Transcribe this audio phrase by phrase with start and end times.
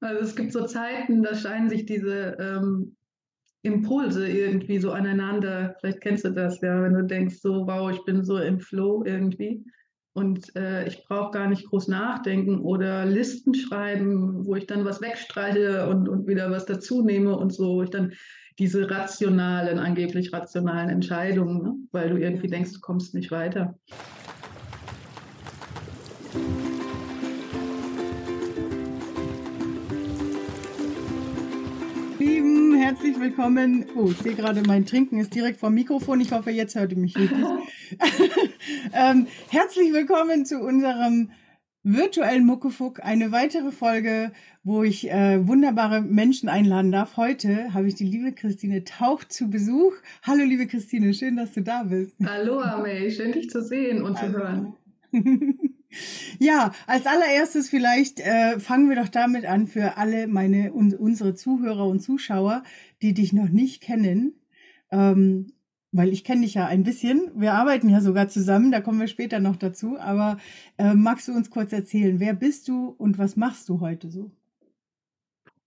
[0.00, 2.96] Also es gibt so Zeiten, da scheinen sich diese ähm,
[3.62, 5.76] Impulse irgendwie so aneinander.
[5.80, 9.04] Vielleicht kennst du das ja, wenn du denkst, so, wow, ich bin so im Flow
[9.04, 9.64] irgendwie.
[10.14, 15.00] Und äh, ich brauche gar nicht groß nachdenken oder Listen schreiben, wo ich dann was
[15.00, 17.82] wegstreiche und, und wieder was dazu nehme und so.
[17.82, 18.12] Ich dann
[18.58, 21.74] diese rationalen, angeblich rationalen Entscheidungen, ne?
[21.92, 23.78] weil du irgendwie denkst, du kommst nicht weiter.
[32.88, 33.84] Herzlich willkommen.
[33.96, 36.22] Oh, ich sehe gerade, mein Trinken ist direkt vom Mikrofon.
[36.22, 37.38] Ich hoffe, jetzt hört ihr mich richtig.
[38.94, 41.30] ähm, herzlich willkommen zu unserem
[41.82, 43.04] virtuellen Muckefuck.
[43.04, 44.32] Eine weitere Folge,
[44.64, 47.18] wo ich äh, wunderbare Menschen einladen darf.
[47.18, 49.92] Heute habe ich die liebe Christine Tauch zu Besuch.
[50.22, 52.16] Hallo, liebe Christine, schön, dass du da bist.
[52.24, 54.72] Hallo, Amey, schön dich zu sehen und zu hören.
[56.38, 61.34] Ja, als allererstes vielleicht äh, fangen wir doch damit an für alle meine und unsere
[61.34, 62.62] Zuhörer und Zuschauer,
[63.02, 64.34] die dich noch nicht kennen.
[64.90, 65.52] Ähm,
[65.90, 67.30] weil ich kenne dich ja ein bisschen.
[67.34, 69.98] Wir arbeiten ja sogar zusammen, da kommen wir später noch dazu.
[69.98, 70.38] Aber
[70.76, 74.30] äh, magst du uns kurz erzählen, wer bist du und was machst du heute so?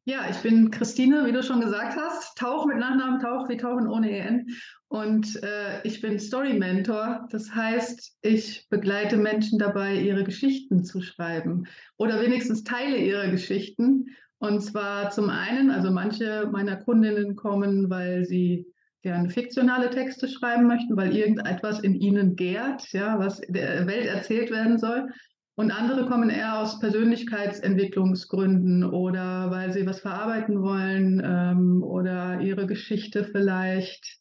[0.04, 2.36] Ja, ich bin Christine, wie du schon gesagt hast.
[2.36, 4.48] Tauch mit Nachnamen, Tauch wie Tauchen ohne EN.
[4.88, 7.28] Und äh, ich bin Story Mentor.
[7.30, 14.08] Das heißt, ich begleite Menschen dabei, ihre Geschichten zu schreiben oder wenigstens Teile ihrer Geschichten.
[14.40, 18.66] Und zwar zum einen, also manche meiner Kundinnen kommen, weil sie
[19.04, 24.50] gerne fiktionale Texte schreiben möchten, weil irgendetwas in ihnen gärt, ja, was der Welt erzählt
[24.50, 25.10] werden soll.
[25.56, 32.68] Und andere kommen eher aus Persönlichkeitsentwicklungsgründen oder weil sie was verarbeiten wollen ähm, oder ihre
[32.68, 34.20] Geschichte vielleicht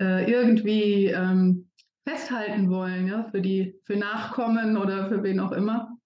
[0.00, 1.70] äh, irgendwie ähm,
[2.06, 5.96] festhalten wollen, ja, für die, für Nachkommen oder für wen auch immer.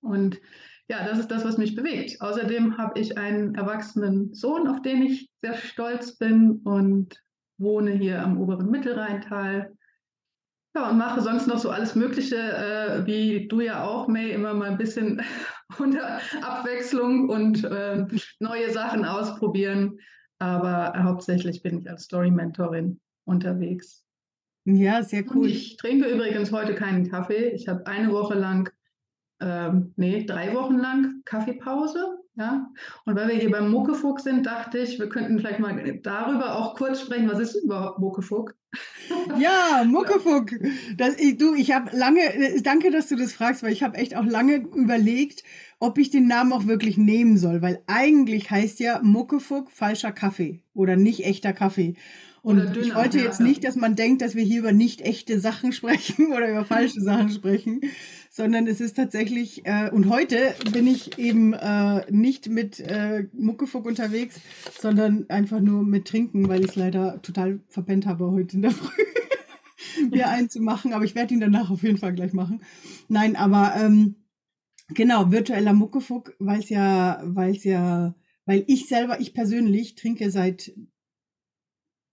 [0.00, 0.40] Und
[0.88, 2.20] ja, das ist das, was mich bewegt.
[2.20, 7.22] Außerdem habe ich einen erwachsenen Sohn, auf den ich sehr stolz bin und
[7.56, 9.72] wohne hier am oberen Mittelrheintal
[10.74, 14.54] ja, und mache sonst noch so alles Mögliche, äh, wie du ja auch, May, immer
[14.54, 15.22] mal ein bisschen
[15.78, 18.06] unter Abwechslung und äh,
[18.40, 19.98] neue Sachen ausprobieren.
[20.38, 24.04] Aber hauptsächlich bin ich als Story-Mentorin unterwegs.
[24.64, 25.42] Ja, sehr cool.
[25.42, 27.50] Und ich trinke übrigens heute keinen Kaffee.
[27.50, 28.70] Ich habe eine Woche lang,
[29.40, 32.21] ähm, nee, drei Wochen lang Kaffeepause.
[32.34, 32.70] Ja?
[33.04, 36.74] Und weil wir hier beim Muckefuck sind, dachte ich, wir könnten vielleicht mal darüber auch
[36.74, 37.28] kurz sprechen.
[37.30, 38.54] Was ist überhaupt Muckefuck?
[39.38, 40.50] Ja, Muckefuck.
[40.96, 43.98] Das, ich, du, ich habe lange, äh, danke, dass du das fragst, weil ich habe
[43.98, 45.42] echt auch lange überlegt,
[45.78, 50.62] ob ich den Namen auch wirklich nehmen soll, weil eigentlich heißt ja Muckefuck falscher Kaffee
[50.74, 51.96] oder nicht echter Kaffee.
[52.42, 55.72] Und ich wollte jetzt nicht, dass man denkt, dass wir hier über nicht echte Sachen
[55.72, 57.80] sprechen oder über falsche Sachen sprechen,
[58.30, 63.86] sondern es ist tatsächlich, äh, und heute bin ich eben äh, nicht mit äh, Muckefuck
[63.86, 64.40] unterwegs,
[64.80, 68.72] sondern einfach nur mit Trinken, weil ich es leider total verpennt habe heute in der
[68.72, 68.90] Früh.
[70.10, 72.62] mir einzumachen, aber ich werde ihn danach auf jeden Fall gleich machen.
[73.08, 74.16] Nein, aber ähm,
[74.88, 78.14] genau, virtueller Muckefuck, weil es ja, weil es ja,
[78.46, 80.72] weil ich selber, ich persönlich trinke seit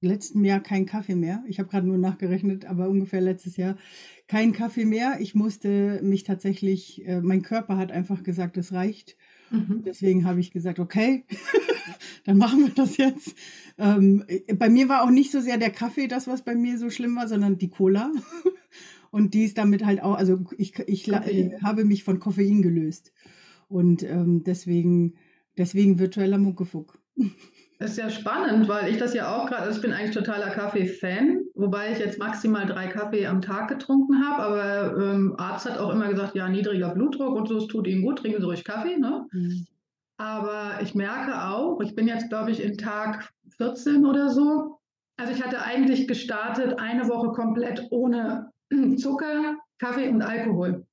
[0.01, 1.43] letzten Jahr kein Kaffee mehr.
[1.47, 3.77] Ich habe gerade nur nachgerechnet, aber ungefähr letztes Jahr
[4.27, 5.17] kein Kaffee mehr.
[5.19, 9.17] Ich musste mich tatsächlich, äh, mein Körper hat einfach gesagt, es reicht.
[9.51, 9.83] Mhm.
[9.85, 11.25] Deswegen habe ich gesagt, okay,
[12.25, 13.35] dann machen wir das jetzt.
[13.77, 14.23] Ähm,
[14.55, 17.15] bei mir war auch nicht so sehr der Kaffee das, was bei mir so schlimm
[17.15, 18.11] war, sondern die Cola.
[19.11, 23.11] Und die ist damit halt auch, also ich, ich habe mich von Koffein gelöst.
[23.67, 25.15] Und ähm, deswegen,
[25.57, 26.99] deswegen virtueller Muckefuck.
[27.81, 31.45] Ist ja spannend, weil ich das ja auch gerade, also ich bin eigentlich totaler Kaffee-Fan,
[31.55, 35.91] wobei ich jetzt maximal drei Kaffee am Tag getrunken habe, aber ähm, Arzt hat auch
[35.91, 38.97] immer gesagt, ja, niedriger Blutdruck und so, es tut Ihnen gut, trinken Sie ruhig Kaffee,
[38.97, 39.25] ne?
[39.31, 39.65] Mhm.
[40.17, 44.79] Aber ich merke auch, ich bin jetzt, glaube ich, in Tag 14 oder so.
[45.15, 48.51] Also ich hatte eigentlich gestartet eine Woche komplett ohne
[48.97, 50.85] Zucker, Kaffee und Alkohol.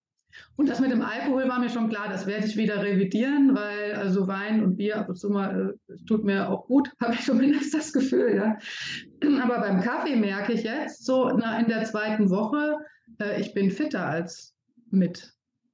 [0.56, 3.94] Und das mit dem Alkohol war mir schon klar, das werde ich wieder revidieren, weil
[3.94, 7.24] also Wein und Bier ab und zu mal äh, tut mir auch gut, habe ich
[7.24, 8.58] zumindest das Gefühl, ja.
[9.42, 12.78] Aber beim Kaffee merke ich jetzt so na, in der zweiten Woche,
[13.20, 14.54] äh, ich bin fitter als
[14.90, 15.32] mit.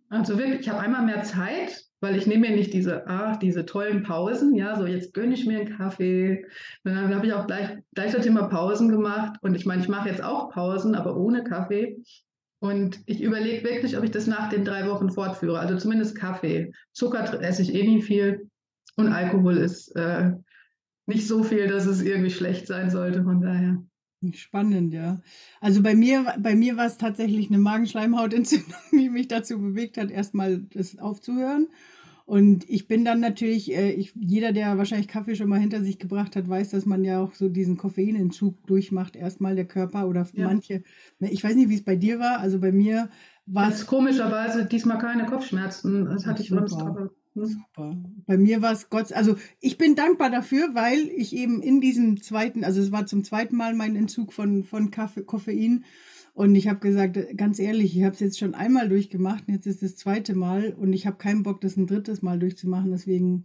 [0.09, 3.65] Also wirklich, ich habe einmal mehr Zeit, weil ich nehme mir nicht diese, ach, diese
[3.65, 6.45] tollen Pausen, ja, so jetzt gönne ich mir einen Kaffee.
[6.85, 9.39] Und dann habe ich auch gleich, gleichzeitig immer Pausen gemacht.
[9.41, 12.03] Und ich meine, ich mache jetzt auch Pausen, aber ohne Kaffee.
[12.63, 15.59] Und ich überlege wirklich, ob ich das nach den drei Wochen fortführe.
[15.59, 16.71] Also zumindest Kaffee.
[16.93, 18.49] Zucker esse ich eh nie viel.
[18.95, 20.31] Und Alkohol ist äh,
[21.07, 23.25] nicht so viel, dass es irgendwie schlecht sein sollte.
[23.25, 23.83] Von daher.
[24.33, 25.21] Spannend, ja.
[25.61, 30.13] Also bei mir, bei mir war es tatsächlich eine Magenschleimhautentzündung, die mich dazu bewegt hat,
[30.13, 31.67] erstmal das aufzuhören.
[32.25, 35.99] Und ich bin dann natürlich, äh, ich, jeder, der wahrscheinlich Kaffee schon mal hinter sich
[35.99, 40.27] gebracht hat, weiß, dass man ja auch so diesen Koffeinentzug durchmacht, erstmal der Körper oder
[40.33, 40.47] ja.
[40.47, 40.83] manche.
[41.21, 42.39] Ich weiß nicht, wie es bei dir war.
[42.39, 43.11] Also bei mir
[43.47, 43.87] war es.
[43.87, 46.07] Komischerweise diesmal keine Kopfschmerzen.
[46.07, 47.11] Das hatte ich sonst aber.
[47.35, 47.47] Hm.
[47.47, 47.97] Super.
[48.27, 52.21] Bei mir war es Gott, also ich bin dankbar dafür, weil ich eben in diesem
[52.21, 55.85] zweiten, also es war zum zweiten Mal mein Entzug von, von Kaffee, Koffein
[56.35, 59.83] und ich habe gesagt, ganz ehrlich, ich habe es jetzt schon einmal durchgemacht, jetzt ist
[59.83, 62.91] das zweite Mal und ich habe keinen Bock, das ein drittes Mal durchzumachen.
[62.91, 63.45] Deswegen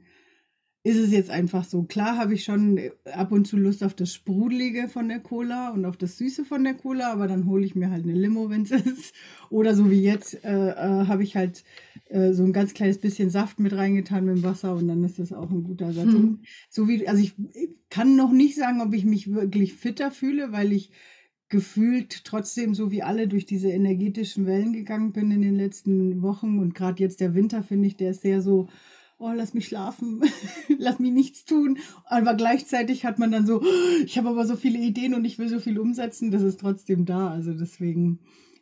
[0.84, 1.84] ist es jetzt einfach so.
[1.84, 5.84] Klar habe ich schon ab und zu Lust auf das Sprudelige von der Cola und
[5.84, 8.62] auf das Süße von der Cola, aber dann hole ich mir halt eine Limo, wenn
[8.62, 9.14] es ist.
[9.50, 11.66] Oder so wie jetzt äh, äh, habe ich halt
[12.06, 15.20] äh, so ein ganz kleines bisschen Saft mit reingetan mit dem Wasser und dann ist
[15.20, 16.06] das auch ein guter Ersatz.
[16.06, 16.40] Hm.
[16.70, 17.34] So wie, also ich
[17.90, 20.92] kann noch nicht sagen, ob ich mich wirklich fitter fühle, weil ich
[21.50, 26.60] gefühlt trotzdem so wie alle durch diese energetischen Wellen gegangen bin in den letzten Wochen
[26.60, 28.68] und gerade jetzt der Winter finde ich, der ist sehr so,
[29.18, 30.22] oh, lass mich schlafen,
[30.78, 31.78] lass mich nichts tun.
[32.06, 33.62] Aber gleichzeitig hat man dann so,
[34.06, 37.06] ich habe aber so viele Ideen und ich will so viel umsetzen, das ist trotzdem
[37.06, 37.30] da.
[37.30, 38.20] Also deswegen,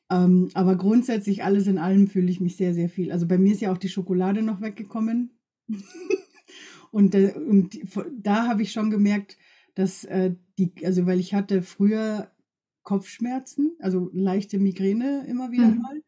[0.10, 3.12] ähm, aber grundsätzlich alles in allem fühle ich mich sehr, sehr viel.
[3.12, 5.32] Also bei mir ist ja auch die Schokolade noch weggekommen.
[6.92, 7.80] und, äh, und
[8.22, 9.38] da habe ich schon gemerkt,
[9.74, 12.32] dass äh, die, also weil ich hatte früher
[12.86, 15.82] Kopfschmerzen, also leichte Migräne immer wieder mhm.
[15.82, 16.02] mal.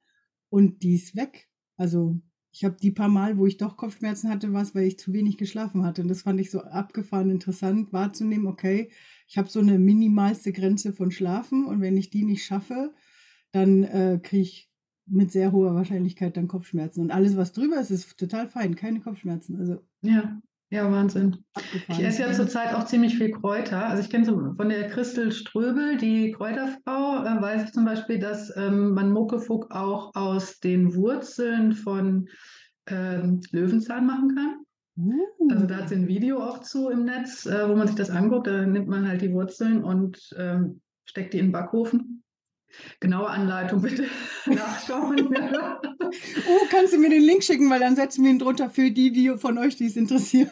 [0.49, 1.49] Und die ist weg.
[1.75, 2.21] Also
[2.51, 5.11] ich habe die paar Mal, wo ich doch Kopfschmerzen hatte, war es, weil ich zu
[5.11, 6.01] wenig geschlafen hatte.
[6.01, 8.89] Und das fand ich so abgefahren interessant wahrzunehmen, okay,
[9.27, 12.93] ich habe so eine minimalste Grenze von Schlafen und wenn ich die nicht schaffe,
[13.51, 14.71] dann äh, kriege ich
[15.05, 17.01] mit sehr hoher Wahrscheinlichkeit dann Kopfschmerzen.
[17.01, 19.57] Und alles, was drüber ist, ist total fein, keine Kopfschmerzen.
[19.57, 20.41] Also ja.
[20.69, 21.45] Ja, Wahnsinn.
[21.87, 23.87] Ich esse ja zurzeit auch ziemlich viel Kräuter.
[23.87, 28.19] Also ich kenne so von der Christel Ströbel, die Kräuterfrau, äh, weiß ich zum Beispiel,
[28.19, 32.27] dass ähm, man Muckefuck auch aus den Wurzeln von
[32.87, 34.55] ähm, Löwenzahn machen kann.
[34.97, 35.49] Uh.
[35.51, 38.09] Also da hat sie ein Video auch zu im Netz, äh, wo man sich das
[38.09, 38.47] anguckt.
[38.47, 42.23] Da nimmt man halt die Wurzeln und ähm, steckt die in den Backofen.
[42.99, 44.05] Genaue Anleitung bitte
[44.45, 45.29] nachschauen.
[45.29, 49.11] oh, kannst du mir den Link schicken, weil dann setzen wir ihn drunter für die,
[49.11, 50.51] die von euch, die es interessiert.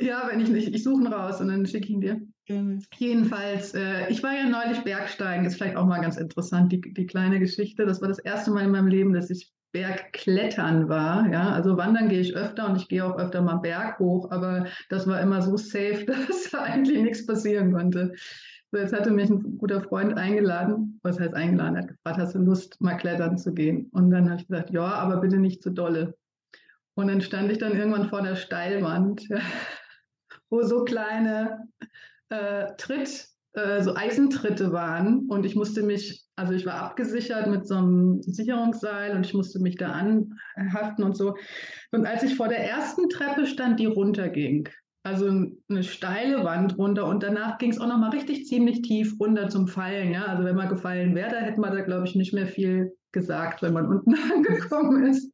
[0.00, 2.20] ja, wenn ich nicht, ich suche ihn raus und dann schicke ich ihn dir.
[2.46, 2.78] Gerne.
[2.96, 7.06] Jedenfalls, äh, ich war ja neulich Bergsteigen, ist vielleicht auch mal ganz interessant, die, die
[7.06, 7.86] kleine Geschichte.
[7.86, 11.30] Das war das erste Mal in meinem Leben, dass ich Bergklettern war.
[11.30, 14.66] Ja, also wandern gehe ich öfter und ich gehe auch öfter mal Berg hoch, aber
[14.88, 18.14] das war immer so safe, dass eigentlich nichts passieren konnte.
[18.76, 22.34] So, jetzt hatte mich ein guter Freund eingeladen, was heißt eingeladen, er hat gefragt, hast
[22.34, 23.88] du Lust, mal klettern zu gehen?
[23.92, 26.14] Und dann habe ich gesagt, ja, aber bitte nicht zu dolle.
[26.94, 29.26] Und dann stand ich dann irgendwann vor der Steilwand,
[30.50, 31.66] wo so kleine
[32.28, 35.20] äh, Tritt, äh, so Eisentritte waren.
[35.30, 39.58] Und ich musste mich, also ich war abgesichert mit so einem Sicherungsseil und ich musste
[39.58, 41.34] mich da anhaften und so.
[41.92, 44.68] Und als ich vor der ersten Treppe stand, die runterging,
[45.06, 45.28] also
[45.68, 49.48] eine steile Wand runter und danach ging es auch noch mal richtig ziemlich tief runter
[49.48, 50.12] zum Fallen.
[50.12, 50.24] Ja?
[50.26, 53.62] Also wenn man gefallen wäre, da hätte man da, glaube ich, nicht mehr viel gesagt,
[53.62, 55.32] wenn man unten angekommen ist.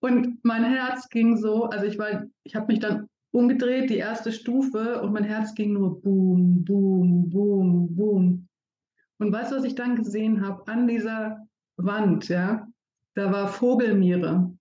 [0.00, 4.30] Und mein Herz ging so, also ich war, ich habe mich dann umgedreht, die erste
[4.30, 8.48] Stufe, und mein Herz ging nur boom, boom, boom, boom.
[9.18, 10.70] Und weißt du, was ich dann gesehen habe?
[10.70, 12.68] An dieser Wand, ja,
[13.14, 14.52] da war Vogelmiere.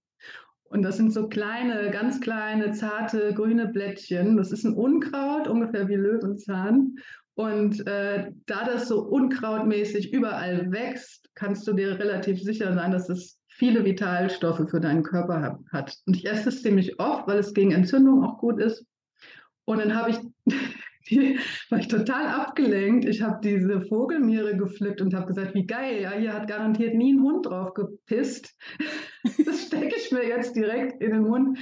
[0.70, 4.38] Und das sind so kleine, ganz kleine, zarte, grüne Blättchen.
[4.38, 6.96] Das ist ein Unkraut, ungefähr wie Löwenzahn.
[7.36, 13.10] Und äh, da das so unkrautmäßig überall wächst, kannst du dir relativ sicher sein, dass
[13.10, 15.96] es viele Vitalstoffe für deinen Körper hat.
[16.06, 18.86] Und ich esse es ziemlich oft, weil es gegen Entzündung auch gut ist.
[19.66, 20.18] Und dann habe ich
[21.10, 23.06] die, war ich total abgelenkt.
[23.06, 27.14] Ich habe diese Vogelmiere gepflückt und habe gesagt, wie geil, ja, hier hat garantiert nie
[27.14, 28.56] ein Hund drauf gepisst.
[29.46, 31.60] Das stecke ich mir jetzt direkt in den Mund.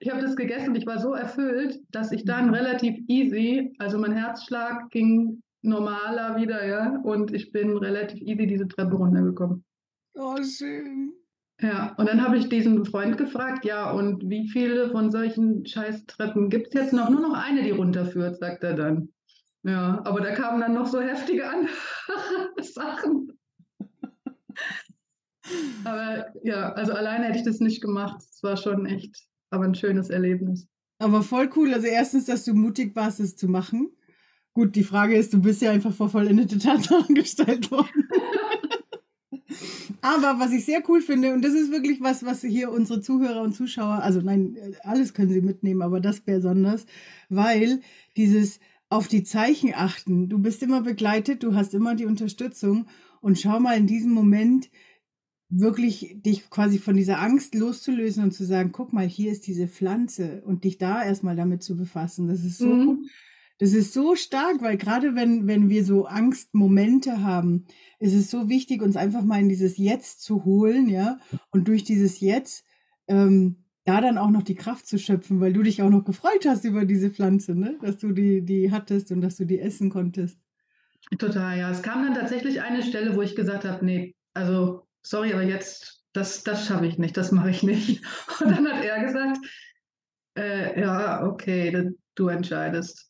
[0.00, 3.98] Ich habe das gegessen und ich war so erfüllt, dass ich dann relativ easy, also
[3.98, 9.64] mein Herzschlag ging normaler wieder, ja, und ich bin relativ easy diese Treppe runtergekommen.
[10.14, 11.14] Oh, schön.
[11.60, 16.50] Ja, und dann habe ich diesen Freund gefragt, ja, und wie viele von solchen Scheißtreppen
[16.50, 17.08] gibt es jetzt noch?
[17.08, 19.08] Nur noch eine, die runterführt, sagt er dann.
[19.62, 21.72] Ja, aber da kamen dann noch so heftige andere
[22.62, 23.32] Sachen.
[25.84, 28.18] aber ja, also alleine hätte ich das nicht gemacht.
[28.18, 30.68] Es war schon echt, aber ein schönes Erlebnis.
[30.98, 31.72] Aber voll cool.
[31.72, 33.90] Also erstens, dass du mutig warst, es zu machen.
[34.52, 38.08] Gut, die Frage ist, du bist ja einfach vor vollendete Tatsachen gestellt worden.
[40.00, 43.42] Aber was ich sehr cool finde, und das ist wirklich was, was hier unsere Zuhörer
[43.42, 46.86] und Zuschauer, also nein, alles können sie mitnehmen, aber das besonders,
[47.28, 47.80] weil
[48.16, 52.86] dieses auf die Zeichen achten, du bist immer begleitet, du hast immer die Unterstützung
[53.20, 54.70] und schau mal in diesem Moment,
[55.48, 59.68] wirklich dich quasi von dieser Angst loszulösen und zu sagen, guck mal, hier ist diese
[59.68, 62.26] Pflanze und dich da erstmal damit zu befassen.
[62.26, 63.08] Das ist so, mhm.
[63.58, 67.64] Das ist so stark, weil gerade wenn, wenn wir so Angstmomente haben,
[67.98, 71.18] ist es so wichtig, uns einfach mal in dieses Jetzt zu holen, ja,
[71.50, 72.64] und durch dieses Jetzt,
[73.08, 76.44] ähm, da dann auch noch die Kraft zu schöpfen, weil du dich auch noch gefreut
[76.44, 77.78] hast über diese Pflanze, ne?
[77.80, 80.38] dass du die, die hattest und dass du die essen konntest.
[81.18, 81.70] Total, ja.
[81.70, 86.02] Es kam dann tatsächlich eine Stelle, wo ich gesagt habe, nee, also sorry, aber jetzt,
[86.12, 88.02] das, das schaffe ich nicht, das mache ich nicht.
[88.40, 89.38] Und dann hat er gesagt,
[90.36, 93.08] äh, ja, okay, du entscheidest.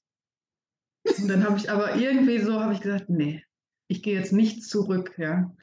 [1.18, 3.42] Und dann habe ich aber irgendwie so, habe ich gesagt, nee,
[3.88, 5.54] ich gehe jetzt nicht zurück, ja.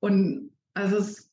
[0.00, 1.30] Und also es,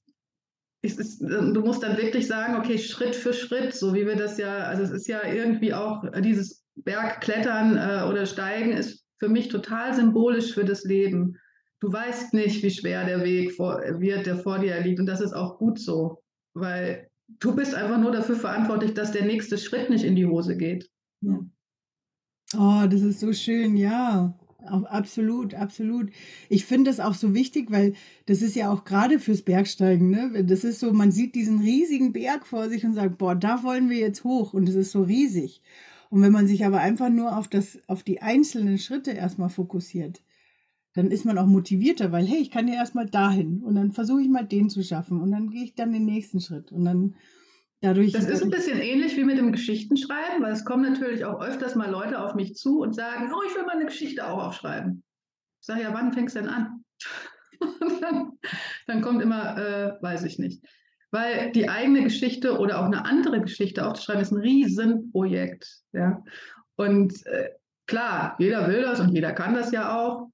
[0.82, 4.38] es ist, du musst dann wirklich sagen, okay, Schritt für Schritt, so wie wir das
[4.38, 9.50] ja, also es ist ja irgendwie auch dieses Bergklettern äh, oder Steigen ist für mich
[9.50, 11.38] total symbolisch für das Leben
[11.80, 15.00] du weißt nicht, wie schwer der Weg vor, wird, der vor dir liegt.
[15.00, 16.22] Und das ist auch gut so,
[16.54, 20.58] weil du bist einfach nur dafür verantwortlich, dass der nächste Schritt nicht in die Hose
[20.58, 20.90] geht.
[21.22, 21.40] Ja.
[22.58, 24.34] Oh, das ist so schön, ja.
[24.66, 26.12] Absolut, absolut.
[26.50, 27.94] Ich finde das auch so wichtig, weil
[28.26, 30.44] das ist ja auch gerade fürs Bergsteigen, ne?
[30.44, 33.90] Das ist so, man sieht diesen riesigen Berg vor sich und sagt, boah, da wollen
[33.90, 35.62] wir jetzt hoch und es ist so riesig.
[36.10, 40.22] Und wenn man sich aber einfach nur auf das, auf die einzelnen Schritte erstmal fokussiert,
[40.94, 44.22] dann ist man auch motivierter, weil, hey, ich kann ja erstmal dahin und dann versuche
[44.22, 47.16] ich mal den zu schaffen und dann gehe ich dann den nächsten Schritt und dann
[47.82, 48.12] dadurch.
[48.12, 51.76] Das ist ein bisschen ähnlich wie mit dem Geschichtenschreiben, weil es kommen natürlich auch öfters
[51.76, 55.04] mal Leute auf mich zu und sagen, oh, ich will mal eine Geschichte auch aufschreiben.
[55.62, 56.84] Ich sage, ja, wann fängst du denn an?
[58.02, 58.32] dann,
[58.88, 60.64] dann, kommt immer, äh, weiß ich nicht.
[61.12, 65.82] Weil die eigene Geschichte oder auch eine andere Geschichte aufzuschreiben, ist ein Riesenprojekt.
[65.92, 66.24] Ja?
[66.76, 67.50] Und äh,
[67.88, 70.30] klar, jeder will das und jeder kann das ja auch.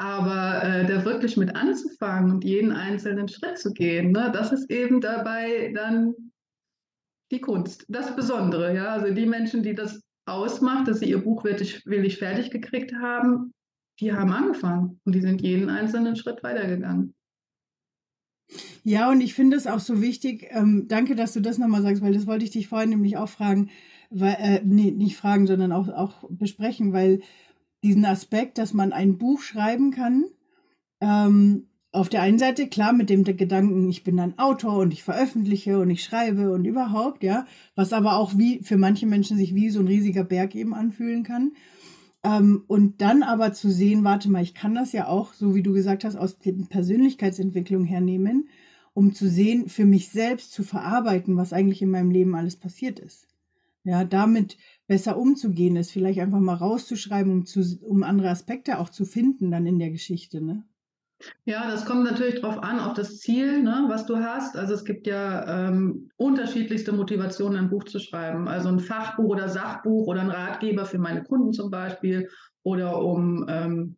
[0.00, 4.70] Aber äh, da wirklich mit anzufangen und jeden einzelnen Schritt zu gehen, ne, das ist
[4.70, 6.14] eben dabei dann
[7.30, 8.74] die Kunst, das Besondere.
[8.74, 8.88] Ja?
[8.88, 13.52] Also die Menschen, die das ausmacht, dass sie ihr Buch wirklich, fertig gekriegt haben,
[14.00, 17.14] die haben angefangen und die sind jeden einzelnen Schritt weitergegangen.
[18.82, 22.02] Ja, und ich finde es auch so wichtig, ähm, danke, dass du das nochmal sagst,
[22.02, 23.70] weil das wollte ich dich vorhin nämlich auch fragen,
[24.10, 27.20] weil, äh, nee, nicht fragen, sondern auch, auch besprechen, weil
[27.82, 30.24] diesen Aspekt, dass man ein Buch schreiben kann.
[31.00, 35.02] Ähm, auf der einen Seite, klar, mit dem Gedanken, ich bin ein Autor und ich
[35.02, 39.54] veröffentliche und ich schreibe und überhaupt, ja, was aber auch wie für manche Menschen sich
[39.54, 41.52] wie so ein riesiger Berg eben anfühlen kann.
[42.22, 45.62] Ähm, und dann aber zu sehen, warte mal, ich kann das ja auch, so wie
[45.62, 48.48] du gesagt hast, aus der Persönlichkeitsentwicklung hernehmen,
[48.92, 52.98] um zu sehen, für mich selbst zu verarbeiten, was eigentlich in meinem Leben alles passiert
[52.98, 53.28] ist.
[53.84, 58.90] Ja, damit besser umzugehen ist, vielleicht einfach mal rauszuschreiben, um, zu, um andere Aspekte auch
[58.90, 60.42] zu finden dann in der Geschichte.
[60.44, 60.64] Ne?
[61.44, 64.56] Ja, das kommt natürlich darauf an, auf das Ziel, ne, was du hast.
[64.56, 68.46] Also es gibt ja ähm, unterschiedlichste Motivationen, ein Buch zu schreiben.
[68.46, 72.28] Also ein Fachbuch oder Sachbuch oder ein Ratgeber für meine Kunden zum Beispiel
[72.62, 73.96] oder um, ähm,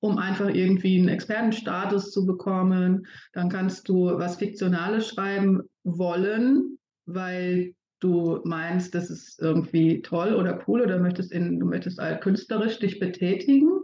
[0.00, 3.06] um einfach irgendwie einen Expertenstatus zu bekommen.
[3.32, 10.62] Dann kannst du was Fiktionales schreiben wollen, weil du meinst, das ist irgendwie toll oder
[10.68, 13.80] cool oder möchtest in, du möchtest halt künstlerisch dich betätigen.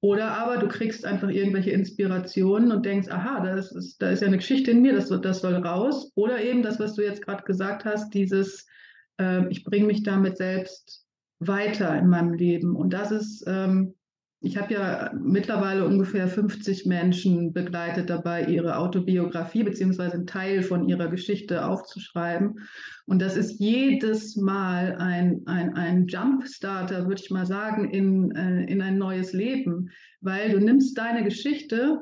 [0.00, 4.28] Oder aber du kriegst einfach irgendwelche Inspirationen und denkst, aha, da ist, da ist ja
[4.28, 6.12] eine Geschichte in mir, das, das soll raus.
[6.14, 8.66] Oder eben das, was du jetzt gerade gesagt hast, dieses,
[9.20, 11.04] äh, ich bringe mich damit selbst
[11.40, 12.76] weiter in meinem Leben.
[12.76, 13.94] Und das ist, ähm,
[14.40, 20.88] ich habe ja mittlerweile ungefähr 50 Menschen begleitet dabei, ihre Autobiografie beziehungsweise einen Teil von
[20.88, 22.60] ihrer Geschichte aufzuschreiben.
[23.06, 28.64] Und das ist jedes Mal ein, ein, ein Jumpstarter, würde ich mal sagen, in, äh,
[28.64, 29.90] in ein neues Leben,
[30.20, 32.00] weil du nimmst deine Geschichte,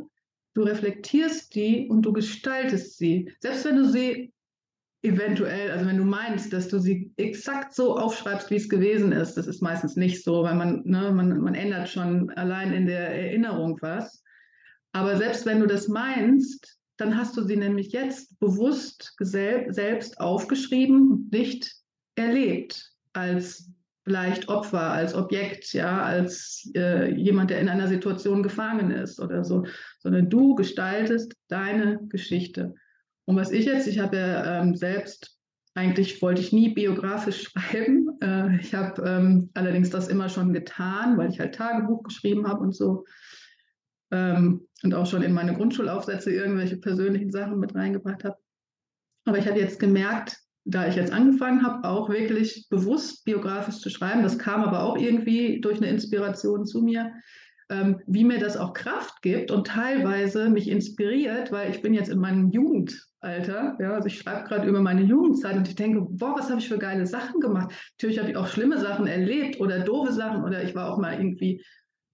[0.53, 3.33] du reflektierst die und du gestaltest sie.
[3.41, 4.33] Selbst wenn du sie
[5.07, 9.37] eventuell, also wenn du meinst, dass du sie exakt so aufschreibst, wie es gewesen ist,
[9.37, 13.11] das ist meistens nicht so, weil man, ne, man, man ändert schon allein in der
[13.11, 14.23] Erinnerung was.
[14.93, 21.11] Aber selbst wenn du das meinst, dann hast du sie nämlich jetzt bewusst selbst aufgeschrieben
[21.11, 21.75] und nicht
[22.15, 23.71] erlebt als
[24.05, 29.45] vielleicht Opfer, als Objekt, ja, als äh, jemand, der in einer Situation gefangen ist oder
[29.45, 29.67] so,
[29.99, 32.75] sondern du gestaltest deine Geschichte.
[33.27, 35.37] Und was ich jetzt, ich habe ja ähm, selbst,
[35.75, 38.19] eigentlich wollte ich nie biografisch schreiben.
[38.23, 42.61] Äh, ich habe ähm, allerdings das immer schon getan, weil ich halt Tagebuch geschrieben habe
[42.61, 43.05] und so.
[44.11, 48.37] Ähm, und auch schon in meine Grundschulaufsätze irgendwelche persönlichen Sachen mit reingebracht habe.
[49.25, 53.91] Aber ich habe jetzt gemerkt, da ich jetzt angefangen habe, auch wirklich bewusst biografisch zu
[53.91, 57.13] schreiben, das kam aber auch irgendwie durch eine Inspiration zu mir,
[57.69, 62.09] ähm, wie mir das auch Kraft gibt und teilweise mich inspiriert, weil ich bin jetzt
[62.09, 66.37] in meinem Jugendalter, ja, also ich schreibe gerade über meine Jugendzeit und ich denke, boah,
[66.37, 67.75] was habe ich für geile Sachen gemacht.
[67.99, 71.19] Natürlich habe ich auch schlimme Sachen erlebt oder doofe Sachen oder ich war auch mal
[71.19, 71.65] irgendwie,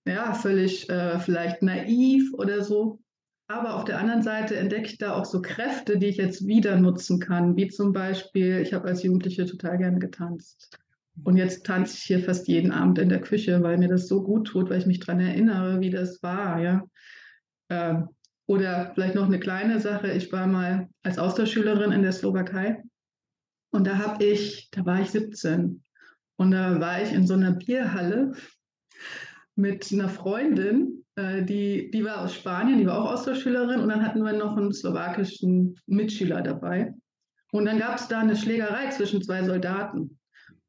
[0.07, 3.01] ja, völlig äh, vielleicht naiv oder so.
[3.49, 6.81] Aber auf der anderen Seite entdecke ich da auch so Kräfte, die ich jetzt wieder
[6.81, 10.79] nutzen kann, wie zum Beispiel, ich habe als Jugendliche total gerne getanzt.
[11.25, 14.23] Und jetzt tanze ich hier fast jeden Abend in der Küche, weil mir das so
[14.23, 16.83] gut tut, weil ich mich daran erinnere, wie das war, ja.
[17.69, 18.09] Ähm,
[18.47, 20.11] oder vielleicht noch eine kleine Sache.
[20.13, 22.83] Ich war mal als Austauschschülerin in der Slowakei
[23.71, 25.83] und da habe ich, da war ich 17
[26.37, 28.33] und da war ich in so einer Bierhalle
[29.55, 34.05] mit einer Freundin, äh, die, die war aus Spanien, die war auch Austauschschülerin und dann
[34.05, 36.95] hatten wir noch einen slowakischen Mitschüler dabei.
[37.53, 40.19] Und dann gab es da eine Schlägerei zwischen zwei Soldaten.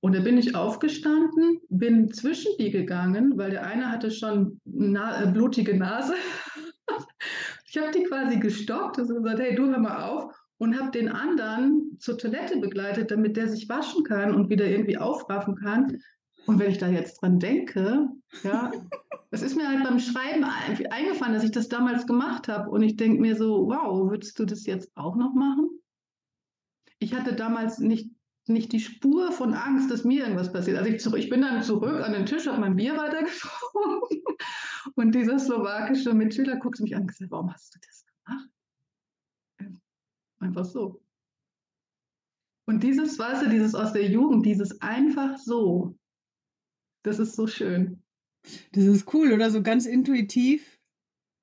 [0.03, 5.23] Und da bin ich aufgestanden, bin zwischen die gegangen, weil der eine hatte schon na,
[5.23, 6.15] äh, blutige Nase.
[7.65, 10.35] ich habe die quasi gestoppt und gesagt, hey, du hör mal auf.
[10.57, 14.97] Und habe den anderen zur Toilette begleitet, damit der sich waschen kann und wieder irgendwie
[14.97, 15.97] aufraffen kann.
[16.47, 18.09] Und wenn ich da jetzt dran denke,
[18.43, 18.73] ja,
[19.31, 22.69] es ist mir halt beim Schreiben eingefallen, dass ich das damals gemacht habe.
[22.69, 25.69] Und ich denke mir so, wow, würdest du das jetzt auch noch machen?
[26.99, 28.11] Ich hatte damals nicht
[28.47, 30.77] nicht die Spur von Angst, dass mir irgendwas passiert.
[30.77, 34.23] Also ich, zurück, ich bin dann zurück an den Tisch, habe mein Bier weitergetrunken
[34.95, 38.49] und dieser slowakische Mitschüler guckt mich an und sagt, warum hast du das gemacht?
[40.39, 41.01] Einfach so.
[42.65, 45.97] Und dieses, weißt du, dieses aus der Jugend, dieses einfach so,
[47.03, 48.01] das ist so schön.
[48.73, 49.51] Das ist cool, oder?
[49.51, 50.79] So ganz intuitiv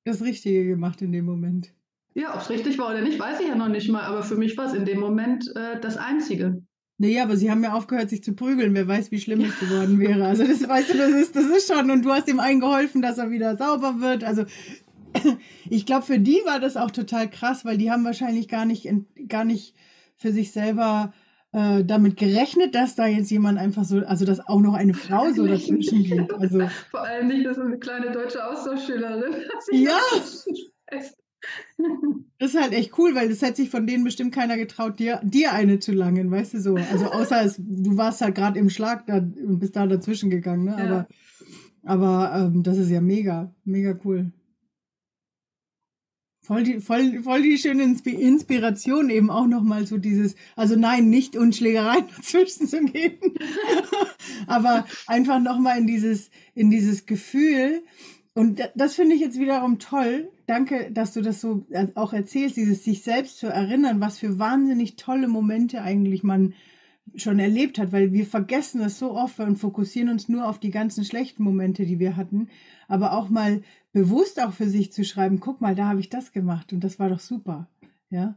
[0.04, 1.74] das Richtige gemacht in dem Moment.
[2.14, 4.36] Ja, ob es richtig war oder nicht, weiß ich ja noch nicht mal, aber für
[4.36, 6.62] mich war es in dem Moment äh, das Einzige.
[7.00, 8.74] Naja, aber sie haben ja aufgehört, sich zu prügeln.
[8.74, 10.26] Wer weiß, wie schlimm es geworden wäre.
[10.26, 11.90] Also das weißt du, das ist, das ist schon.
[11.90, 14.22] Und du hast ihm allen geholfen, dass er wieder sauber wird.
[14.22, 14.44] Also
[15.70, 18.86] ich glaube, für die war das auch total krass, weil die haben wahrscheinlich gar nicht,
[19.28, 19.74] gar nicht
[20.18, 21.14] für sich selber
[21.52, 25.32] äh, damit gerechnet, dass da jetzt jemand einfach so, also dass auch noch eine Frau
[25.32, 26.30] so dazwischen geht.
[26.34, 29.36] Also vor allem nicht, dass eine kleine deutsche Austauschschülerin.
[29.72, 29.98] Ja.
[30.86, 31.16] Das
[32.40, 35.52] ist halt echt cool, weil das hätte sich von denen bestimmt keiner getraut, dir, dir
[35.52, 36.74] eine zu langen, weißt du so.
[36.74, 40.64] Also außer es, du warst halt gerade im Schlag da und bist da dazwischen gegangen,
[40.64, 40.76] ne?
[40.78, 40.84] Ja.
[40.84, 41.06] Aber,
[41.84, 44.32] aber ähm, das ist ja mega, mega cool.
[46.42, 51.36] Voll die, voll, voll die schöne Inspiration eben auch nochmal so dieses, also nein, nicht
[51.36, 53.18] und Schlägereien dazwischen zu gehen,
[54.46, 57.82] aber einfach nochmal in dieses, in dieses Gefühl,
[58.32, 60.30] und das finde ich jetzt wiederum toll.
[60.50, 64.40] Danke, dass du das so äh, auch erzählst, dieses sich selbst zu erinnern, was für
[64.40, 66.54] wahnsinnig tolle Momente eigentlich man
[67.14, 70.72] schon erlebt hat, weil wir vergessen das so oft und fokussieren uns nur auf die
[70.72, 72.48] ganzen schlechten Momente, die wir hatten,
[72.88, 76.32] aber auch mal bewusst auch für sich zu schreiben, guck mal, da habe ich das
[76.32, 77.68] gemacht und das war doch super,
[78.10, 78.34] ja.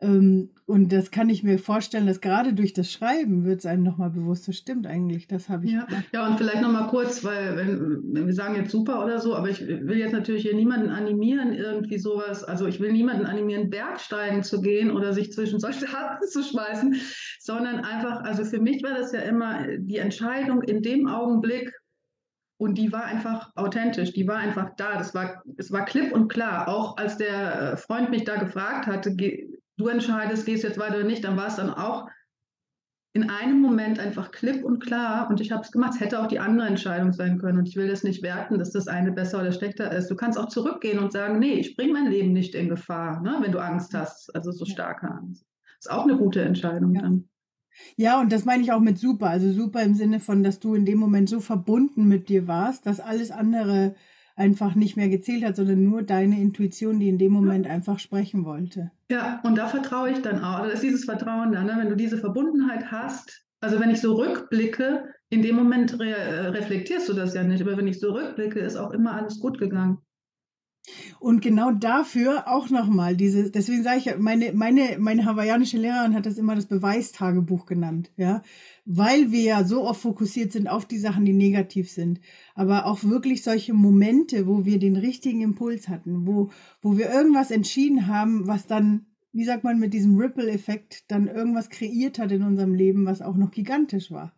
[0.00, 3.82] Ähm, und das kann ich mir vorstellen, dass gerade durch das Schreiben wird es einem
[3.82, 5.72] nochmal bewusst, das stimmt eigentlich, das habe ich.
[5.72, 9.34] Ja, ja und vielleicht nochmal kurz, weil wenn, wenn, wir sagen jetzt super oder so,
[9.34, 13.70] aber ich will jetzt natürlich hier niemanden animieren, irgendwie sowas, also ich will niemanden animieren,
[13.70, 16.94] Bergsteigen zu gehen oder sich zwischen solche Haken zu schmeißen,
[17.40, 21.72] sondern einfach, also für mich war das ja immer die Entscheidung in dem Augenblick,
[22.60, 24.98] und die war einfach authentisch, die war einfach da.
[24.98, 26.68] Das war, es war klipp und klar.
[26.68, 29.14] Auch als der Freund mich da gefragt hatte,
[29.78, 32.08] du entscheidest, gehst jetzt weiter oder nicht, dann war es dann auch
[33.14, 35.94] in einem Moment einfach klipp und klar und ich habe es gemacht.
[35.94, 38.70] Es hätte auch die andere Entscheidung sein können und ich will das nicht werten, dass
[38.70, 40.10] das eine besser oder schlechter ist.
[40.10, 43.38] Du kannst auch zurückgehen und sagen, nee, ich bringe mein Leben nicht in Gefahr, ne,
[43.40, 45.44] wenn du Angst hast, also so starke Angst.
[45.80, 47.02] Das ist auch eine gute Entscheidung ja.
[47.02, 47.28] dann.
[47.96, 49.30] Ja, und das meine ich auch mit super.
[49.30, 52.86] Also super im Sinne von, dass du in dem Moment so verbunden mit dir warst,
[52.86, 53.94] dass alles andere
[54.38, 58.44] einfach nicht mehr gezählt hat, sondern nur deine Intuition, die in dem Moment einfach sprechen
[58.44, 58.90] wollte.
[59.10, 60.60] Ja, und da vertraue ich dann auch.
[60.60, 61.74] Da ist dieses Vertrauen da, ne?
[61.78, 63.44] wenn du diese Verbundenheit hast.
[63.60, 67.60] Also wenn ich so rückblicke, in dem Moment re äh, reflektierst du das ja nicht,
[67.60, 69.98] aber wenn ich so rückblicke, ist auch immer alles gut gegangen.
[71.20, 76.26] Und genau dafür auch nochmal diese, deswegen sage ich, meine, meine, meine hawaiianische Lehrerin hat
[76.26, 78.42] das immer das Beweistagebuch genannt, ja,
[78.84, 82.20] weil wir ja so oft fokussiert sind auf die Sachen, die negativ sind,
[82.54, 87.50] aber auch wirklich solche Momente, wo wir den richtigen Impuls hatten, wo, wo wir irgendwas
[87.50, 92.42] entschieden haben, was dann, wie sagt man, mit diesem Ripple-Effekt dann irgendwas kreiert hat in
[92.42, 94.34] unserem Leben, was auch noch gigantisch war.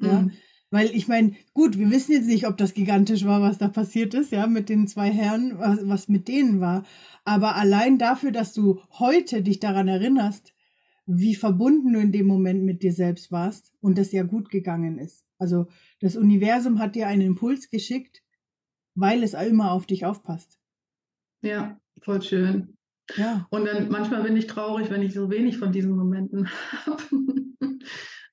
[0.00, 0.32] Ja, mhm.
[0.70, 4.12] Weil ich meine, gut, wir wissen jetzt nicht, ob das gigantisch war, was da passiert
[4.12, 6.84] ist, ja, mit den zwei Herren, was, was mit denen war.
[7.24, 10.54] Aber allein dafür, dass du heute dich daran erinnerst,
[11.06, 14.98] wie verbunden du in dem Moment mit dir selbst warst und das ja gut gegangen
[14.98, 15.24] ist.
[15.38, 15.68] Also
[16.00, 18.22] das Universum hat dir einen Impuls geschickt,
[18.94, 20.58] weil es immer auf dich aufpasst.
[21.40, 22.76] Ja, voll schön.
[23.16, 23.46] Ja.
[23.50, 26.48] Und dann manchmal bin ich traurig, wenn ich so wenig von diesen Momenten
[26.86, 27.02] habe.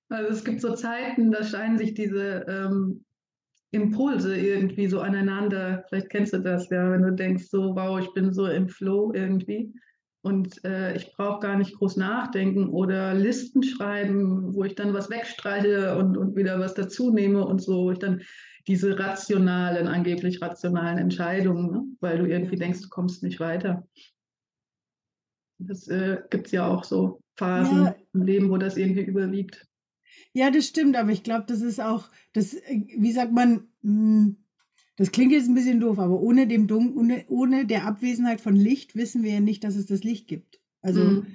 [0.10, 3.06] Also es gibt so Zeiten, da scheinen sich diese ähm,
[3.72, 5.84] Impulse irgendwie so aneinander.
[5.89, 9.12] Vielleicht kennst du das ja, wenn du denkst, so, wow, ich bin so im Flow
[9.13, 9.74] irgendwie.
[10.22, 15.12] Und äh, ich brauche gar nicht groß nachdenken oder Listen schreiben, wo ich dann was
[15.12, 17.91] wegstreiche und, und wieder was dazu nehme und so.
[17.91, 18.22] Ich dann
[18.68, 21.84] diese rationalen, angeblich rationalen Entscheidungen, ne?
[22.00, 23.88] weil du irgendwie denkst, du kommst nicht weiter.
[25.60, 27.96] Das äh, gibt es ja auch so Phasen ja.
[28.13, 29.68] im Leben, wo das irgendwie überwiegt.
[30.34, 34.38] Ja, das stimmt, aber ich glaube, das ist auch, das, äh, wie sagt man, hm,
[34.97, 38.56] das klingt jetzt ein bisschen doof, aber ohne, dem Dun ohne, ohne der Abwesenheit von
[38.56, 40.62] Licht wissen wir ja nicht, dass es das Licht gibt.
[40.82, 41.25] Also mhm.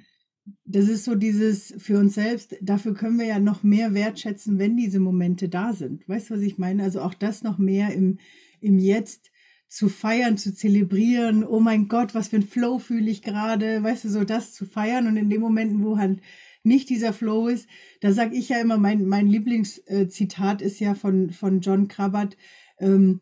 [0.65, 4.77] das ist so dieses für uns selbst, dafür können wir ja noch mehr wertschätzen, wenn
[4.77, 6.09] diese Momente da sind.
[6.09, 6.83] Weißt du, was ich meine?
[6.83, 8.19] Also auch das noch mehr im,
[8.61, 9.31] im Jetzt
[9.69, 11.45] zu feiern, zu zelebrieren.
[11.45, 13.83] Oh mein Gott, was für ein Flow fühle ich gerade.
[13.83, 16.21] Weißt du, so das zu feiern und in den Momenten, wo halt
[16.63, 17.69] nicht dieser Flow ist,
[18.01, 22.37] da sage ich ja immer, mein, mein Lieblingszitat ist ja von, von John Krabbert,
[22.79, 23.21] ähm,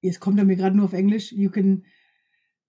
[0.00, 1.84] jetzt kommt er mir gerade nur auf Englisch, you can,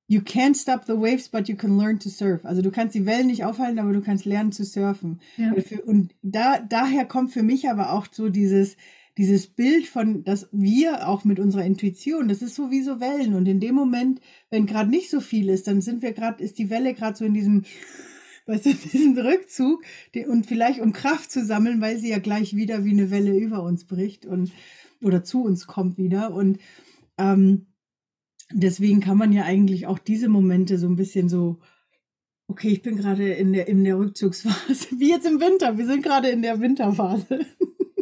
[0.07, 2.45] you can't stop the waves, but you can learn to surf.
[2.45, 5.21] Also du kannst die Wellen nicht aufhalten, aber du kannst lernen zu surfen.
[5.37, 5.53] Ja.
[5.85, 8.75] Und da, daher kommt für mich aber auch so dieses,
[9.17, 13.33] dieses Bild von, dass wir auch mit unserer Intuition, das ist so wie so Wellen.
[13.35, 16.57] Und in dem Moment, wenn gerade nicht so viel ist, dann sind wir gerade, ist
[16.57, 17.65] die Welle gerade so in diesem,
[18.49, 19.83] weißt du, diesen Rückzug
[20.13, 23.37] die, und vielleicht um Kraft zu sammeln, weil sie ja gleich wieder wie eine Welle
[23.37, 24.51] über uns bricht und
[25.01, 26.33] oder zu uns kommt wieder.
[26.33, 26.59] Und
[27.17, 27.67] ähm,
[28.51, 31.59] deswegen kann man ja eigentlich auch diese Momente so ein bisschen so,
[32.47, 35.77] okay, ich bin gerade in der, in der Rückzugsphase, wie jetzt im Winter.
[35.77, 37.45] Wir sind gerade in der Winterphase.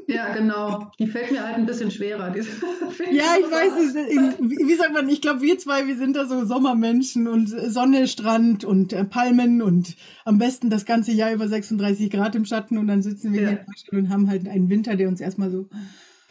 [0.07, 0.89] Ja, genau.
[0.99, 2.33] Die fällt mir halt ein bisschen schwerer.
[3.11, 3.95] ja, ich weiß es.
[4.39, 8.63] Wie sagt man, ich glaube, wir zwei, wir sind da so Sommermenschen und Sonne, Strand
[8.63, 12.87] und äh, Palmen und am besten das ganze Jahr über 36 Grad im Schatten und
[12.87, 13.49] dann sitzen wir ja.
[13.89, 15.67] hier und haben halt einen Winter, der uns erstmal so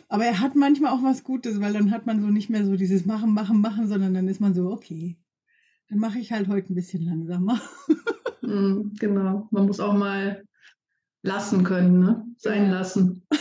[0.08, 2.76] aber er hat manchmal auch was Gutes, weil dann hat man so nicht mehr so
[2.76, 5.16] dieses Machen, Machen, Machen, sondern dann ist man so, okay,
[5.88, 7.60] dann mache ich halt heute ein bisschen langsamer.
[8.42, 10.44] Mm, genau, man muss auch mal
[11.26, 12.24] lassen können, ne?
[12.38, 13.22] sein lassen.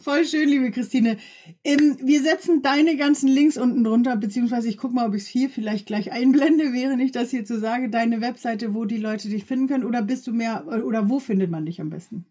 [0.00, 1.18] Voll schön, liebe Christine.
[1.62, 5.28] Ähm, wir setzen deine ganzen Links unten drunter, beziehungsweise ich gucke mal, ob ich es
[5.28, 9.28] hier vielleicht gleich einblende, während ich das hier zu sage, deine Webseite, wo die Leute
[9.28, 12.26] dich finden können, oder bist du mehr, oder wo findet man dich am besten?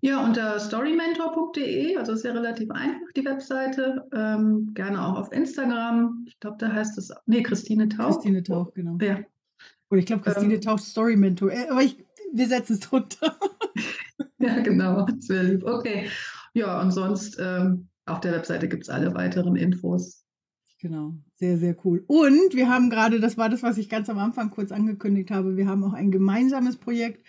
[0.00, 4.06] Ja, unter storymentor.de, also ist ja relativ einfach die Webseite.
[4.14, 6.24] Ähm, gerne auch auf Instagram.
[6.26, 8.16] Ich glaube, da heißt es, nee, Christine Tauch.
[8.16, 8.98] Christine Tauch, genau.
[9.00, 9.20] Ja.
[9.90, 11.52] Oder ich glaube, Christine ähm, Tauch Storymentor.
[11.52, 13.36] Äh, aber ich, wir setzen es drunter.
[14.38, 15.06] ja, genau.
[15.06, 15.64] Das wäre lieb.
[15.64, 16.08] Okay.
[16.54, 20.24] Ja, und sonst ähm, auf der Webseite gibt es alle weiteren Infos.
[20.80, 22.04] Genau, sehr, sehr cool.
[22.08, 25.56] Und wir haben gerade, das war das, was ich ganz am Anfang kurz angekündigt habe,
[25.56, 27.24] wir haben auch ein gemeinsames Projekt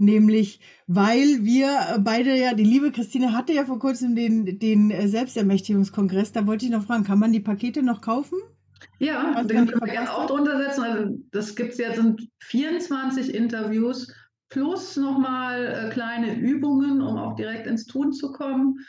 [0.00, 6.32] nämlich weil wir beide ja, die liebe Christine hatte ja vor kurzem den, den Selbstermächtigungskongress,
[6.32, 8.38] da wollte ich noch fragen, kann man die Pakete noch kaufen?
[8.98, 10.82] Ja, den können wir gerne auch drunter setzen.
[10.82, 14.12] Also das gibt es jetzt sind 24 Interviews
[14.50, 18.80] plus nochmal äh, kleine Übungen, um auch direkt ins Tun zu kommen.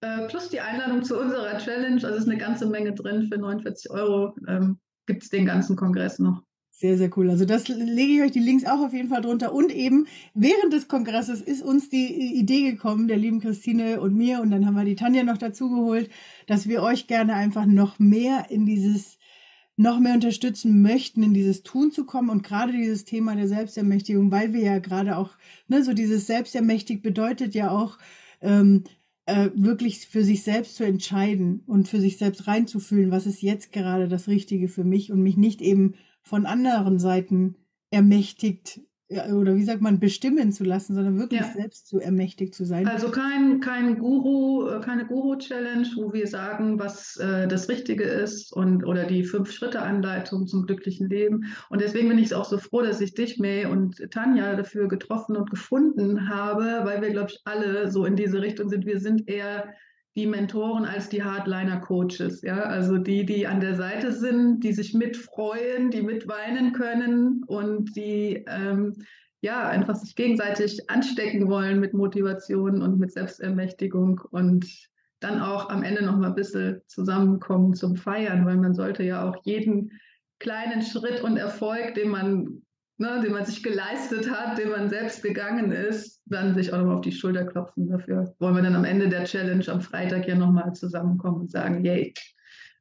[0.00, 2.02] Äh, plus die Einladung zu unserer Challenge.
[2.04, 4.34] Also ist eine ganze Menge drin für 49 Euro.
[4.48, 6.42] Ähm, gibt es den ganzen Kongress noch.
[6.70, 7.28] Sehr, sehr cool.
[7.28, 9.52] Also das lege ich euch die Links auch auf jeden Fall drunter.
[9.52, 14.40] Und eben während des Kongresses ist uns die Idee gekommen, der lieben Christine und mir,
[14.40, 16.08] und dann haben wir die Tanja noch dazu geholt,
[16.46, 19.17] dass wir euch gerne einfach noch mehr in dieses,
[19.78, 24.32] noch mehr unterstützen möchten, in dieses Tun zu kommen und gerade dieses Thema der Selbstermächtigung,
[24.32, 25.30] weil wir ja gerade auch,
[25.68, 27.98] ne, so dieses Selbstermächtig bedeutet ja auch,
[28.40, 28.82] ähm,
[29.26, 33.72] äh, wirklich für sich selbst zu entscheiden und für sich selbst reinzufühlen, was ist jetzt
[33.72, 37.54] gerade das Richtige für mich und mich nicht eben von anderen Seiten
[37.90, 41.52] ermächtigt oder wie sagt man, bestimmen zu lassen, sondern wirklich ja.
[41.52, 42.86] selbst zu ermächtigt zu sein.
[42.86, 48.52] Also kein, kein Guru, äh, keine Guru-Challenge, wo wir sagen, was äh, das Richtige ist
[48.52, 51.46] und oder die Fünf-Schritte-Anleitung zum glücklichen Leben.
[51.70, 55.36] Und deswegen bin ich auch so froh, dass ich dich, May und Tanja dafür getroffen
[55.36, 58.84] und gefunden habe, weil wir, glaube ich, alle so in diese Richtung sind.
[58.84, 59.72] Wir sind eher
[60.16, 64.94] die Mentoren als die Hardliner-Coaches, ja, also die, die an der Seite sind, die sich
[64.94, 68.94] mitfreuen, die mitweinen können und die ähm,
[69.40, 74.66] ja einfach sich gegenseitig anstecken wollen mit Motivation und mit Selbstermächtigung und
[75.20, 79.28] dann auch am Ende noch mal ein bisschen zusammenkommen zum Feiern, weil man sollte ja
[79.28, 79.92] auch jeden
[80.38, 82.62] kleinen Schritt und Erfolg, den man
[82.98, 86.96] ne, den man sich geleistet hat, den man selbst gegangen ist, dann sich auch nochmal
[86.96, 88.34] auf die Schulter klopfen dafür.
[88.38, 92.12] Wollen wir dann am Ende der Challenge am Freitag ja nochmal zusammenkommen und sagen, yay.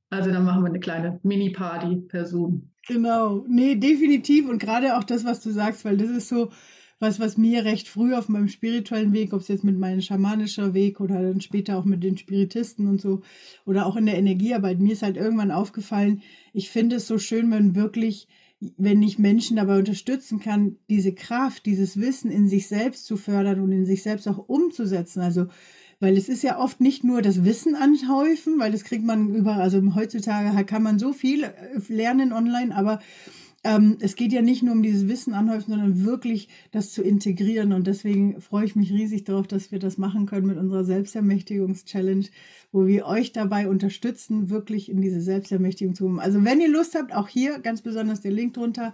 [0.09, 2.71] Also dann machen wir eine kleine Mini-Party per Zoom.
[2.87, 4.49] Genau, nee, definitiv.
[4.49, 6.49] Und gerade auch das, was du sagst, weil das ist so
[6.99, 10.73] was, was mir recht früh auf meinem spirituellen Weg, ob es jetzt mit meinem schamanischer
[10.73, 13.21] Weg oder dann später auch mit den Spiritisten und so
[13.65, 17.51] oder auch in der Energiearbeit, mir ist halt irgendwann aufgefallen, ich finde es so schön,
[17.51, 18.27] wenn wirklich
[18.59, 23.59] wenn ich Menschen dabei unterstützen kann, diese Kraft, dieses Wissen in sich selbst zu fördern
[23.59, 25.21] und in sich selbst auch umzusetzen.
[25.21, 25.47] Also,
[25.99, 29.55] weil es ist ja oft nicht nur das Wissen anhäufen, weil das kriegt man über,
[29.55, 31.53] also heutzutage kann man so viel äh,
[31.87, 32.99] lernen online, aber
[33.63, 37.73] ähm, es geht ja nicht nur um dieses Wissen anhäufen, sondern wirklich das zu integrieren.
[37.73, 42.25] Und deswegen freue ich mich riesig darauf, dass wir das machen können mit unserer Selbstermächtigungs-Challenge,
[42.71, 46.19] wo wir euch dabei unterstützen, wirklich in diese Selbstermächtigung zu kommen.
[46.19, 48.93] Also wenn ihr Lust habt, auch hier ganz besonders der Link drunter.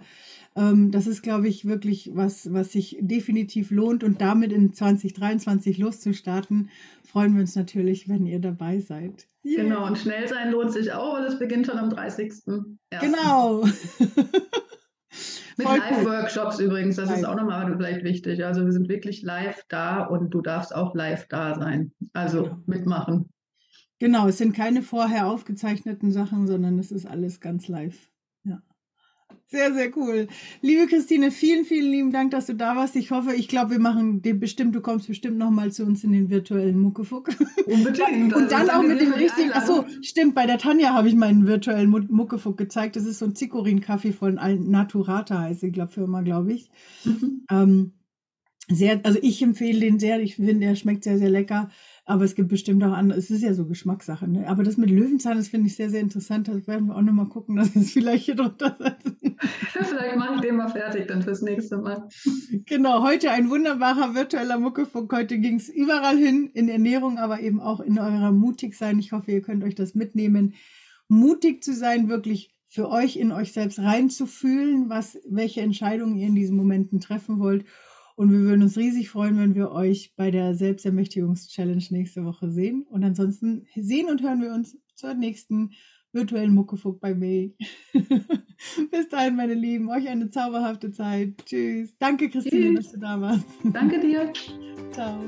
[0.56, 4.04] Ähm, das ist, glaube ich, wirklich was, was sich definitiv lohnt.
[4.04, 6.70] Und damit in 2023 loszustarten,
[7.04, 9.26] freuen wir uns natürlich, wenn ihr dabei seid.
[9.44, 9.64] Yeah.
[9.64, 12.32] Genau, und schnell sein lohnt sich auch, weil es beginnt schon am 30.
[13.00, 13.64] Genau.
[15.56, 17.18] Mit Live-Workshops übrigens, das live.
[17.18, 18.44] ist auch nochmal vielleicht wichtig.
[18.44, 21.92] Also wir sind wirklich live da und du darfst auch live da sein.
[22.12, 22.58] Also genau.
[22.66, 23.28] mitmachen.
[24.00, 28.10] Genau, es sind keine vorher aufgezeichneten Sachen, sondern es ist alles ganz live.
[29.54, 30.26] Sehr, sehr cool.
[30.62, 32.96] Liebe Christine, vielen, vielen lieben Dank, dass du da warst.
[32.96, 36.10] Ich hoffe, ich glaube, wir machen den bestimmt, du kommst bestimmt nochmal zu uns in
[36.10, 37.28] den virtuellen Muckefuck.
[37.66, 38.34] Unbedingt.
[38.34, 41.46] Und dann also, auch mit dem richtigen, achso, stimmt, bei der Tanja habe ich meinen
[41.46, 42.96] virtuellen Muckefuck gezeigt.
[42.96, 46.68] Das ist so ein Zikorin-Kaffee von Naturata, heißt die glaub, Firma, glaube ich.
[47.04, 47.46] Mhm.
[47.48, 47.92] Ähm,
[48.68, 50.18] sehr, also ich empfehle den sehr.
[50.20, 51.70] Ich finde, der schmeckt sehr, sehr lecker.
[52.06, 54.28] Aber es gibt bestimmt auch andere, es ist ja so Geschmackssache.
[54.28, 54.46] Ne?
[54.46, 56.48] Aber das mit Löwenzahn, das finde ich sehr, sehr interessant.
[56.48, 59.38] Das werden wir auch nochmal gucken, dass wir es vielleicht hier drunter setzen.
[59.38, 62.08] vielleicht mache ich den mal fertig dann fürs nächste Mal.
[62.66, 65.12] Genau, heute ein wunderbarer virtueller Muckefunk.
[65.12, 68.98] Heute ging es überall hin, in Ernährung, aber eben auch in eurer Mutigsein.
[68.98, 70.54] Ich hoffe, ihr könnt euch das mitnehmen.
[71.08, 76.34] Mutig zu sein, wirklich für euch in euch selbst reinzufühlen, was, welche Entscheidungen ihr in
[76.34, 77.64] diesen Momenten treffen wollt
[78.16, 82.84] und wir würden uns riesig freuen, wenn wir euch bei der Selbstermächtigungs-Challenge nächste Woche sehen.
[82.88, 85.72] Und ansonsten sehen und hören wir uns zur nächsten
[86.12, 87.56] virtuellen Muckefuck bei May.
[88.90, 91.44] Bis dahin, meine Lieben, euch eine zauberhafte Zeit.
[91.44, 91.96] Tschüss.
[91.98, 92.84] Danke, Christine, Tschüss.
[92.84, 93.46] dass du da warst.
[93.64, 94.32] Danke dir.
[94.92, 95.18] Ciao.